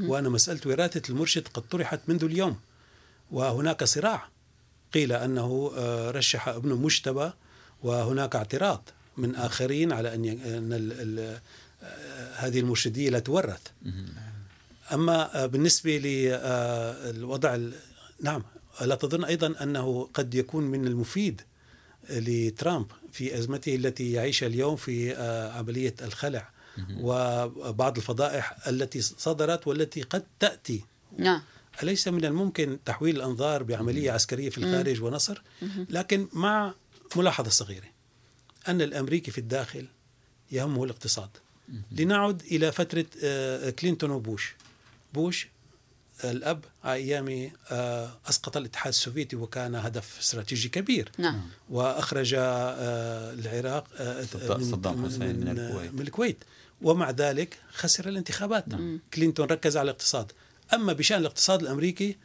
[0.00, 2.56] وأن مسألة وراثة المرشد قد طرحت منذ اليوم.
[3.30, 4.28] وهناك صراع.
[4.94, 7.30] قيل أنه آه، رشح ابنه مجتبى
[7.82, 11.40] وهناك اعتراض من آخرين على أن
[11.82, 13.60] آه، هذه المرشدية لا تورث.
[14.92, 17.70] أما آه، بالنسبة للوضع آه،
[18.22, 18.42] نعم
[18.80, 21.40] لا تظن أيضا أنه قد يكون من المفيد
[22.10, 26.50] لترامب في أزمته التي يعيشها اليوم في آه، عملية الخلع
[27.00, 30.84] وبعض الفضائح التي صدرت والتي قد تأتي.
[31.18, 31.42] نعم.
[31.82, 35.42] أليس من الممكن تحويل الأنظار بعملية عسكرية في الخارج ونصر؟
[35.90, 36.74] لكن مع
[37.16, 37.86] ملاحظة صغيرة
[38.68, 39.86] أن الأمريكي في الداخل
[40.52, 41.30] يهمه الاقتصاد.
[41.92, 43.06] لنعد إلى فترة
[43.70, 44.54] كلينتون وبوش.
[45.14, 45.48] بوش
[46.24, 51.40] الأب أيام آه، أسقط الاتحاد السوفيتي وكان هدف استراتيجي كبير نعم.
[51.70, 54.22] وأخرج آه، العراق آه،
[54.60, 55.94] صدام حسين من, من الكويت.
[55.94, 56.44] من الكويت
[56.82, 59.00] ومع ذلك خسر الانتخابات نعم.
[59.14, 60.32] كلينتون ركز على الاقتصاد
[60.74, 62.16] أما بشأن الاقتصاد الأمريكي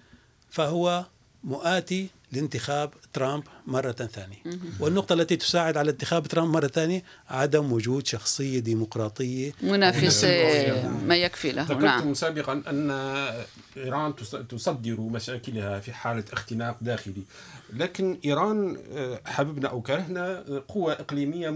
[0.49, 1.05] فهو
[1.43, 4.37] مؤاتي لانتخاب ترامب مرة ثانية.
[4.79, 9.51] والنقطة التي تساعد على انتخاب ترامب مرة ثانية عدم وجود شخصية ديمقراطية.
[9.63, 10.27] منافسة
[11.07, 11.61] ما يكفي له.
[11.63, 12.13] ذكرتم نعم.
[12.13, 12.91] سابقا أن
[13.77, 17.23] إيران تس- تصدر مشاكلها في حالة اختناق داخلي.
[17.73, 21.49] لكن إيران آه، حببنا أو كرهنا آه، قوه إقليمية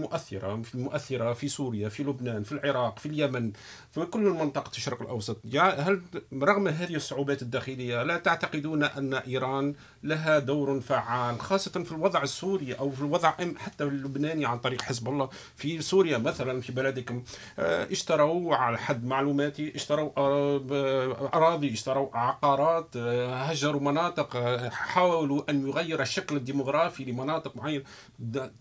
[0.74, 3.52] مؤثرة في سوريا في لبنان في العراق في اليمن
[3.92, 5.36] في كل منطقه الشرق الأوسط.
[5.44, 6.02] يع- هل
[6.34, 12.74] رغم هذه الصعوبات الداخلية لا تعتقدون أن إيران لها دور فعال خاصة في الوضع السوري
[12.74, 17.22] أو في الوضع حتى اللبناني عن طريق حزب الله في سوريا مثلا في بلدكم
[17.58, 24.36] آه، اشتروا على حد معلوماتي اشتروا آه، أراضي اشتروا عقارات آه، هجروا مناطق
[24.68, 27.84] حاولوا أن يغير الشكل الديموغرافي لمناطق معينة.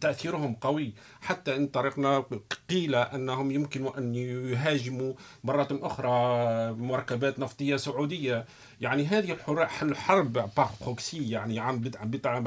[0.02, 0.94] تأثيرهم قوي.
[1.22, 2.26] حتى إن طريقنا
[2.70, 6.10] قيل أنهم يمكن أن يهاجموا مرة أخرى
[6.74, 8.46] مركبات نفطية سعودية.
[8.82, 11.92] يعني هذه الحر- الحرب par proxy يعني عن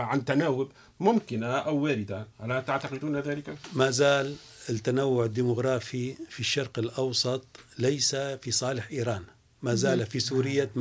[0.00, 2.26] عن تناوب ممكنة أو واردة.
[2.44, 4.34] ألا تعتقدون ذلك؟ ما زال
[4.70, 7.44] التنوع الديمغرافي في الشرق الأوسط
[7.78, 9.22] ليس في صالح إيران.
[9.62, 10.78] ما زال في سوريا 80%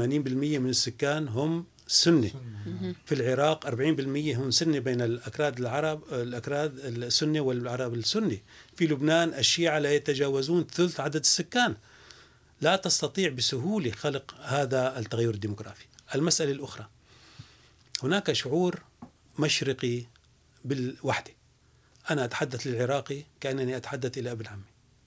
[0.59, 2.31] من السكان هم سني.
[3.05, 8.41] في العراق 40% هم سني بين الأكراد العرب الأكراد السني والعرب السني.
[8.75, 11.75] في لبنان الشيعة لا يتجاوزون ثلث عدد السكان.
[12.61, 16.87] لا تستطيع بسهولة خلق هذا التغير الديمغرافي المسألة الأخرى
[18.03, 18.83] هناك شعور
[19.39, 20.03] مشرقي
[20.65, 21.31] بالوحدة.
[22.09, 24.63] أنا أتحدث للعراقي كأنني أتحدث إلى ابن عمي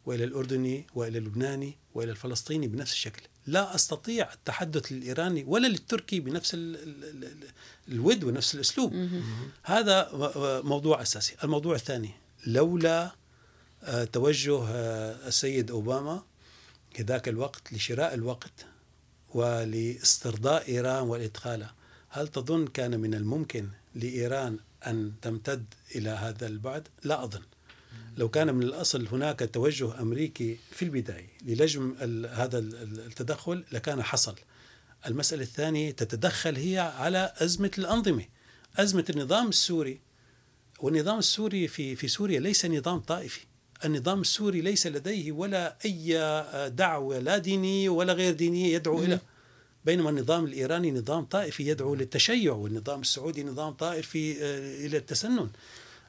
[0.06, 3.22] وإلى الأردني وإلى اللبناني وإلى الفلسطيني بنفس الشكل.
[3.46, 7.48] لا أستطيع التحدث للإيراني ولا للتركي بنفس ال ال ال ال
[7.88, 8.94] الود ونفس الأسلوب.
[9.62, 10.10] هذا
[10.64, 11.36] موضوع أساسي.
[11.44, 12.10] الموضوع الثاني
[12.46, 13.14] لولا
[13.84, 16.22] آه، توجه آه، السيد أوباما
[16.94, 18.66] في ذاك الوقت لشراء الوقت
[19.34, 21.74] ولاسترضاء إيران والإدخالها
[22.08, 25.64] هل تظن كان من الممكن لإيران أن تمتد
[25.96, 27.42] إلى هذا البعد؟ لا أظن.
[28.16, 31.94] لو كان من الأصل هناك توجه أمريكي في البداية للجم
[32.30, 34.34] هذا ال- ال- التدخل لكان حصل.
[35.06, 38.24] المسألة الثانية تتدخل هي على أزمة الأنظمة.
[38.76, 40.00] أزمة النظام السوري.
[40.80, 43.40] والنظام السوري في في سوريا ليس نظام طائفي.
[43.84, 46.18] النظام السوري ليس لديه ولا أي
[46.70, 49.18] دعوة لا دينية ولا غير دينية يدعو إلى.
[49.84, 55.50] بينما النظام الإيراني نظام طائفي يدعو للتشيع والنظام السعودي نظام طائفي آه، إلى التسنن.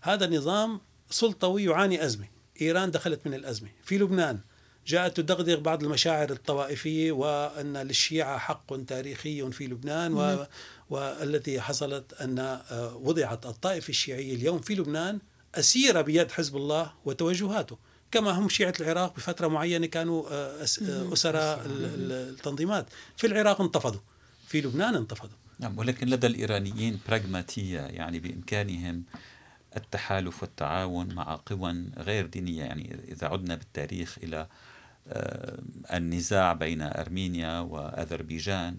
[0.01, 2.27] هذا نظام سلطوي يعاني أزمة.
[2.61, 3.69] إيران دخلت من الأزمة.
[3.83, 4.39] في لبنان
[4.87, 10.47] جاءت تدغدغ بعض المشاعر الطوائفية وأن للشيعة حق تاريخي في لبنان و...
[10.89, 15.19] والتي حصلت أن آه، وضعت الطائفة الشيعية اليوم في لبنان
[15.59, 17.77] أسيرة بيد حزب الله وتوجهاته
[18.11, 22.85] كما هم شيعة العراق بفترة معينة كانوا آه، آه، أسرى ال- ال- التنظيمات.
[23.17, 23.99] في العراق انتفضوا
[24.47, 25.37] في لبنان انتفضوا.
[25.59, 29.03] نعم ولكن لدى الإيرانيين براغماتية يعني بإمكانهم
[29.77, 32.63] التحالف والتعاون مع قوى غير دينية.
[32.63, 34.47] يعني إذا عدنا بالتاريخ إلى
[35.07, 35.59] آه،
[35.93, 38.77] النزاع بين أرمينيا وأذربيجان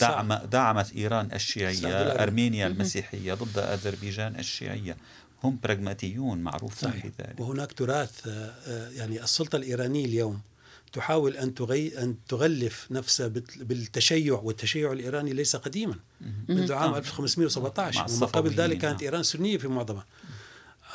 [0.00, 1.88] دعم دعمت إيران الشيعية.
[2.22, 4.96] أرمينيا المسيحية ضد أذربيجان الشيعية.
[5.44, 7.06] هم براغماتيون معروفون صحيح.
[7.06, 10.40] بذلك وهناك تراث آه، آه، يعني السلطة الإيرانية اليوم
[10.92, 15.96] تحاول أن تغي أن تغلف نفسها بالتشيع والتشيع الإيراني ليس قديما.
[16.48, 19.02] منذ عام مع 1517 ومن قبل ذلك كانت نعم.
[19.02, 20.06] إيران سنية في معظمها.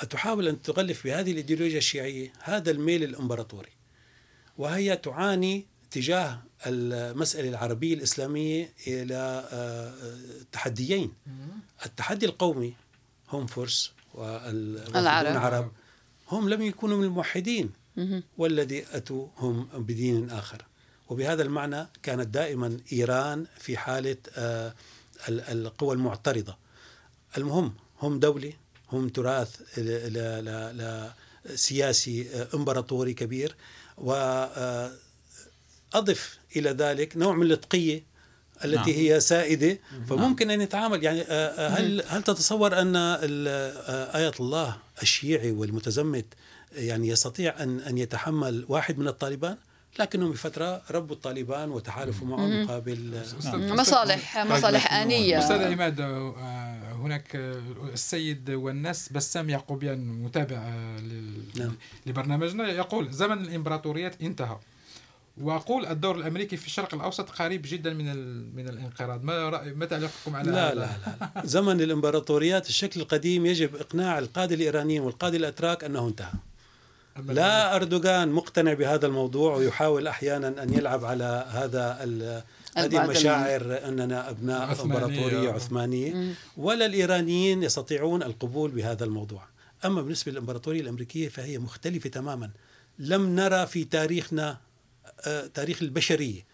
[0.09, 3.69] تحاول أن تغلف بهذه الإيديولوجيا الشيعية هذا الميل الإمبراطوري.
[4.57, 9.93] وهي تعاني تجاه المسألة العربية الإسلامية إلى آه،
[10.51, 11.13] تحديين.
[11.85, 12.73] التحدي القومي
[13.29, 15.27] هم فرس والوافدون العرب.
[15.31, 15.71] العرب
[16.29, 17.69] هم لم يكونوا من الموحدين.
[18.37, 20.65] والذي أتوا هم بدين آخر.
[21.09, 24.73] وبهذا المعنى كانت دائما إيران في حالة آه،
[25.29, 26.57] ال- القوى المعترضة.
[27.37, 28.53] المهم هم دولة
[28.91, 29.81] هم تراث ل-
[30.13, 31.11] ل- ل- ل-
[31.57, 33.55] سياسي آه، إمبراطوري كبير.
[33.97, 34.91] وأضف
[36.55, 38.03] إلى ذلك نوع من التقية
[38.65, 38.99] التي نعم.
[38.99, 39.77] هي سائدة
[40.09, 41.03] فممكن أن يتعامل.
[41.03, 43.47] يعني آه، آه، هل هل تتصور أن ال-
[43.87, 46.25] آه، آية الله الشيعي والمتزمت
[46.75, 49.57] يعني يستطيع أن أن يتحمل واحد من الطالبان؟
[49.99, 53.21] لكنهم بفترة ربوا الطالبان وتحالفوا معهم مقابل
[53.51, 55.39] مصالح مصالح آنية.
[55.39, 56.01] أستاذ عماد
[57.01, 57.35] هناك
[57.93, 60.57] السيد والناس بسام يعقوبيان متابع
[61.55, 61.75] نعم.
[62.05, 64.57] لبرنامجنا يقول زمن الإمبراطوريات انتهى.
[65.41, 69.23] وأقول الدور الأمريكي في الشرق الأوسط قريب جدا من ال- من الانقراض.
[69.23, 71.45] ما رأي ما تعليقكم على لا هذا؟ لا لا لا.
[71.45, 76.31] زمن الإمبراطوريات الشكل القديم يجب إقناع القادة الإيرانيين والقادة الأتراك أنه انتهى.
[77.25, 81.97] لا أردوغان مقتنع بهذا الموضوع ويحاول أحيانا أن يلعب على هذا
[82.77, 86.33] هذه المشاعر أننا أبناء إمبراطورية عثمانية.
[86.57, 89.43] ولا الإيرانيين يستطيعون القبول بهذا الموضوع.
[89.85, 92.49] أما بالنسبة للإمبراطورية الأمريكية فهي مختلفة تماما.
[92.99, 94.57] لم نرى في تاريخنا
[95.53, 96.51] تاريخ البشرية.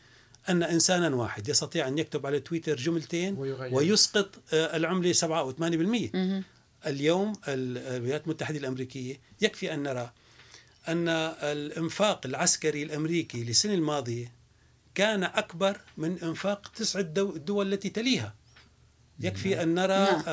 [0.50, 3.36] أن إنسانا واحد يستطيع أن يكتب على تويتر جملتين
[3.72, 6.44] ويسقط آه، العملة 7 أو 8%
[6.88, 10.12] اليوم الولايات المتحدة الأمريكية يكفي أن نرى
[10.88, 11.08] أن
[11.44, 14.32] الإنفاق العسكري الأمريكي للسنة الماضية
[14.96, 18.36] كان أكبر من إنفاق تسع الدول التي تليها.
[19.20, 20.24] يكفي أن نرى نعم.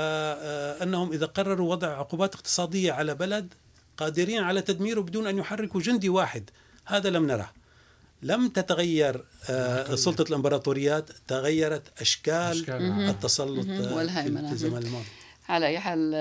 [0.82, 3.54] أنهم إذا قرروا وضع عقوبات اقتصادية على بلد
[3.96, 6.50] قادرين على تدميره بدون أن يحركوا جندي واحد.
[6.84, 7.52] هذا لم نراه
[8.24, 9.24] لم تتغير
[9.94, 12.82] سلطة الإمبراطوريات تغيرت أشكال, أشكال.
[13.10, 15.04] التسلط في الزمن الماضي.
[15.48, 16.14] على أي حال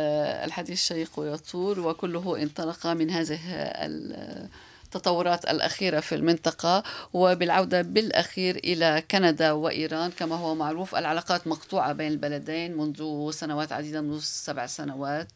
[0.44, 3.40] الحديث شيق ويطول وكله انطلق من هذه
[4.86, 10.12] التطورات الأخيرة في المنطقة وبالعودة بالأخير إلى كندا وإيران.
[10.12, 15.32] كما هو معروف العلاقات مقطوعة بين البلدين منذ سنوات عديدة منذ سبع سنوات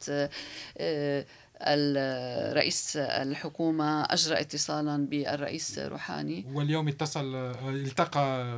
[1.62, 6.46] الرئيس الحكومة أجرى اتصالا بالرئيس روحاني.
[6.54, 7.36] واليوم اتصل
[7.70, 8.56] التقى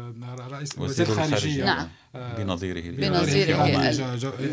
[0.51, 1.65] رئيس وزير الخارجية.
[1.65, 1.87] نعم.
[2.13, 3.91] بنظيره بنظيره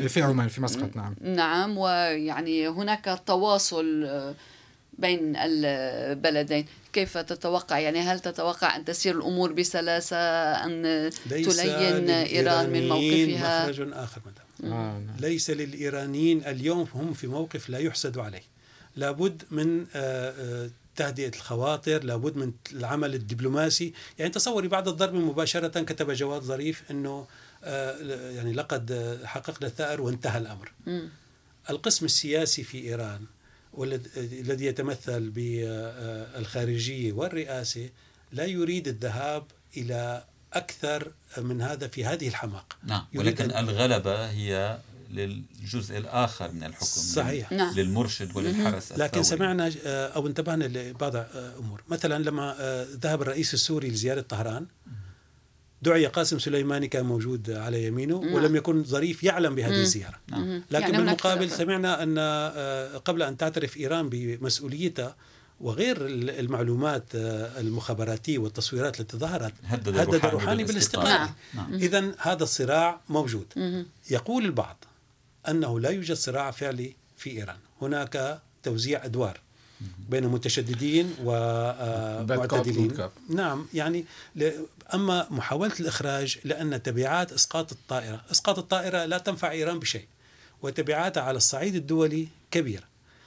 [0.08, 1.14] في عمان في مسقط نعم.
[1.20, 4.08] نعم ويعني هناك تواصل
[4.98, 6.66] بين البلدين.
[6.92, 10.16] كيف تتوقع؟ يعني هل تتوقع أن تسير الأمور بسلاسة
[10.64, 14.36] أن تلين إيران من موقفها؟ مخرج آخر مدام.
[14.40, 14.45] آه.
[15.18, 18.42] ليس للإيرانيين اليوم هم في موقف لا يحسد عليه.
[18.96, 20.30] لابد من آه،
[20.64, 23.92] آه، تهدئة الخواطر لابد من العمل الدبلوماسي.
[24.18, 27.26] يعني تصوري بعد الضرب مباشرة كتب جواد ظريف أنه
[27.64, 30.72] آه، يعني لقد حققنا الثأر وانتهى الأمر.
[31.70, 33.20] القسم السياسي في إيران
[33.72, 37.88] والذي يتمثل بالخارجية والرئاسة
[38.32, 39.44] لا يريد الذهاب
[39.76, 40.24] إلى
[40.56, 42.76] أكثر من هذا في هذه الحماقة.
[42.84, 44.78] نعم ولكن الغلبة هي
[45.10, 47.52] للجزء الآخر من الحكم صحيح.
[47.52, 47.74] نعم.
[47.74, 51.82] للمرشد وللحرس لكن سمعنا آه، أو انتبهنا لبعض آه، أمور.
[51.88, 54.66] مثلا لما آه، ذهب الرئيس السوري لزيارة طهران
[55.82, 58.34] دعي قاسم سليماني كان موجود على يمينه نعم.
[58.34, 60.18] ولم يكن ظريف يعلم بهذه الزيارة.
[60.28, 60.62] نعم.
[60.70, 62.18] لكن يعني بالمقابل سمعنا أن
[62.98, 65.16] قبل أن تعترف إيران بمسؤوليتها
[65.60, 71.08] وغير المعلومات آه، المخابراتية والتصويرات التي ظهرت هدد, هدد الروحاني بالاستقلال.
[71.08, 71.30] نعم.
[71.54, 71.74] نعم.
[71.74, 73.46] إذا هذا الصراع موجود.
[74.10, 74.84] يقول البعض
[75.48, 77.56] أنه لا يوجد صراع فعلي في إيران.
[77.82, 79.40] هناك توزيع أدوار
[80.08, 84.04] بين متشددين ومعتدلين آه، نعم يعني
[84.94, 88.24] أما محاولة الإخراج لأن تبعات إسقاط الطائرة.
[88.30, 90.06] إسقاط الطائرة لا تنفع إيران بشيء
[90.62, 92.84] وتبعاتها على الصعيد الدولي كبيرة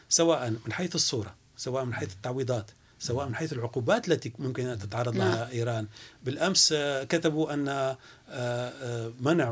[0.10, 1.39] سواء من حيث الصورة.
[1.60, 5.48] سواء من حيث التعويضات سواء من حيث العقوبات التي ممكن أن تتعرض لها نعم.
[5.52, 5.88] إيران
[6.26, 7.98] بالأمس آه، كتبوا أن آه،
[8.30, 9.52] آه، منع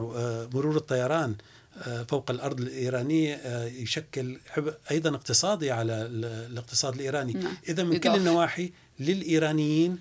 [0.53, 1.35] مرور الطيران
[2.07, 4.37] فوق الأرض الإيرانية يشكل
[4.91, 5.93] أيضا اقتصادي على
[6.51, 7.53] الاقتصاد الإيراني نعم.
[7.69, 9.99] اذا من كل النواحي للإيرانيين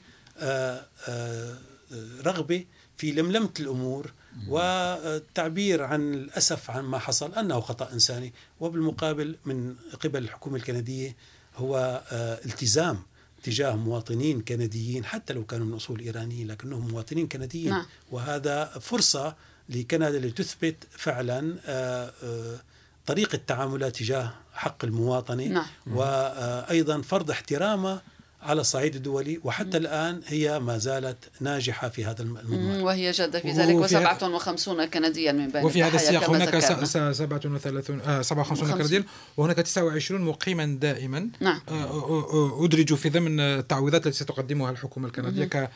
[2.27, 2.65] رغبة
[2.97, 4.13] في لملمة الأمور
[4.49, 11.17] والتعبير عن الأسف عن ما حصل أنه خطأ إنساني وبالمقابل من قبل الحكومة الكندية
[11.57, 13.03] هو آه، التزام
[13.43, 17.87] تجاه مواطنين كنديين حتى لو كانوا من أصول ايرانيه لكنهم مواطنين كنديين نعم.
[18.11, 19.37] وهذا فرصة
[19.69, 22.61] لكندا لتثبت فعلا آه، آه،
[23.07, 25.67] طريقة تعاملها تجاه حق المواطنة نعم.
[25.87, 28.01] وأيضا فرض احترامه
[28.43, 33.51] على الصعيد الدولي وحتى الآن هي ما زالت ناجحة في هذا المضمار وهي جادة في
[33.51, 39.05] ذلك و57 كنديا من بين وفي هذا السياق هناك 37 آه 57 كنديا
[39.37, 41.61] وهناك 29 مقيما دائما نعم.
[41.69, 45.71] آه أدرجوا في ضمن التعويضات التي ستقدمها الحكومة الكندية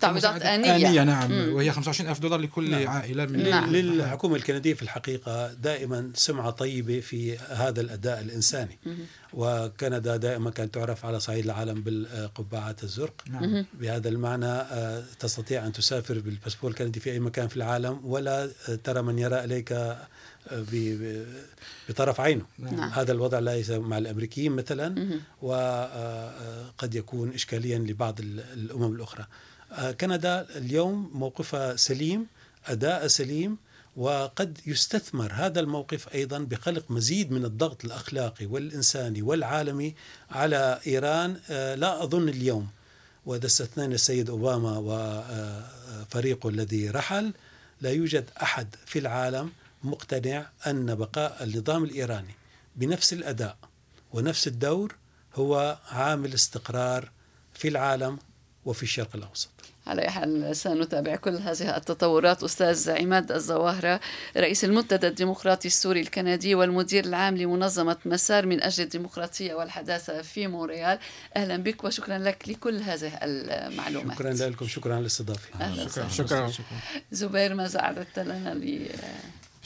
[0.00, 0.76] تعويضات آنية.
[0.76, 1.54] آنية نعم مم.
[1.54, 2.88] وهي 25 ألف دولار لكل نعم.
[2.88, 3.70] عائلة من نعم.
[3.70, 8.96] للحكومة الكندية في الحقيقة دائما سمعة طيبة في هذا الأداء الإنساني مم.
[9.36, 13.14] وكندا دائما كانت تعرف على صعيد العالم بالقبعات الزرق.
[13.30, 13.66] نعم.
[13.80, 18.50] بهذا المعنى آه، تستطيع أن تسافر بالباسبور الكندي في أي مكان في العالم ولا
[18.84, 20.06] ترى من يرى إليك آه،
[21.88, 22.44] بطرف عينه.
[22.58, 22.90] نعم.
[22.90, 29.26] هذا الوضع ليس مع الأمريكيين مثلا وقد يكون اشكاليا لبعض الأمم الأخرى.
[30.00, 32.26] كندا اليوم موقفها سليم
[32.66, 33.56] أداء سليم
[33.96, 39.94] وقد يستثمر هذا الموقف أيضا بخلق مزيد من الضغط الأخلاقي والإنساني والعالمي
[40.30, 41.40] على إيران.
[41.80, 42.68] لا أظن اليوم
[43.26, 47.32] واذا استثنينا السيد أوباما وفريقه الذي رحل
[47.80, 49.52] لا يوجد أحد في العالم
[49.84, 52.34] مقتنع أن بقاء النظام الإيراني
[52.76, 53.56] بنفس الأداء
[54.12, 54.94] ونفس الدور
[55.34, 57.10] هو عامل استقرار
[57.54, 58.18] في العالم
[58.64, 59.50] وفي الشرق الأوسط.
[59.86, 62.42] على أي حال سنتابع كل هذه التطورات.
[62.42, 64.00] أستاذ عماد الزواهرة
[64.36, 70.98] رئيس المنتدى الديمقراطي السوري الكندي والمدير العام لمنظمة مسار من أجل الديمقراطية والحداثة في مونريال.
[71.36, 74.16] أهلا بك وشكرا لك لكل هذه المعلومات.
[74.18, 76.08] شكرا لكم شكرا على الاستضافة أهلا شكرا.
[76.08, 76.52] شكرا.
[77.12, 78.90] زبير ماذا أعددت لنا لي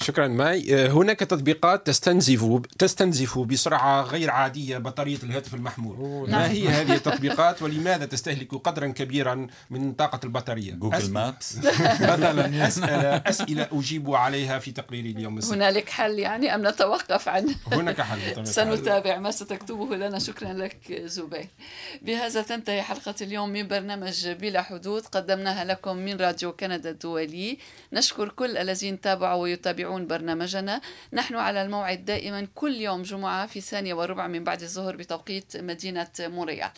[0.02, 0.74] شكرا ماي.
[0.84, 6.30] آه، هناك تطبيقات تستنزف تستنزف بسرعة غير عادية بطارية الهاتف المحمول.
[6.30, 12.66] ما هي هذه التطبيقات ولماذا تستهلك قدرا كبيرا من طاقة البطارية؟ جوجل أس- Maps مثلا.
[12.68, 15.52] أسئلة أسئلة أجيب عليها في تقريري اليوم السبت.
[15.54, 18.46] هنالك حل يعني أم نتوقف عن هناك حل.
[18.46, 20.18] سنتابع ما ستكتبه لنا.
[20.18, 21.46] شكرا لك زبير.
[22.02, 25.02] بهذا تنتهي حلقة اليوم من برنامج بلا حدود.
[25.06, 27.58] قدمناها لكم من راديو كندا الدولي.
[27.92, 30.80] نشكر كل الذين تابعوا ويتابعون برنامجنا.
[31.12, 36.08] نحن على الموعد دائما كل يوم جمعة في ثانية وربع من بعد الظهر بتوقيت مدينة
[36.20, 36.70] مونريال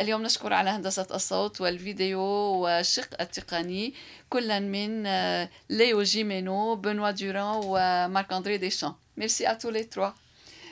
[0.00, 3.94] اليوم نشكر على هندسة الصوت والفيديو والشق التقني.
[4.30, 10.25] كلا من آه، ليو جيمينو بنوا دوران ومارك أندري ديشان merci à tous les trois.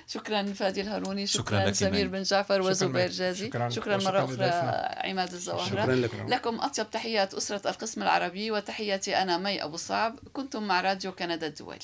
[0.06, 2.08] شكرا فادي الهاروني شكرا, شكراً سمير.
[2.08, 3.08] بن جعفر وزبير.
[3.10, 3.68] جازي شكراً.
[3.68, 4.44] شكرا مرة أخرى.
[5.10, 10.18] عماد الزواهرة شكرا لكم لكم أطيب تحيات أسرة القسم العربي وتحياتي أنا مي أبو صعب
[10.32, 11.78] كنتم مع راديو كندا الدولي